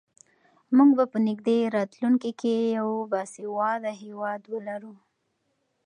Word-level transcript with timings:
موږ 0.75 0.89
به 0.97 1.05
په 1.13 1.17
نږدې 1.27 1.57
راتلونکي 1.75 2.31
کې 2.41 2.55
یو 2.77 2.89
باسواده 3.11 3.91
هېواد 4.03 4.41
ولرو. 4.53 4.93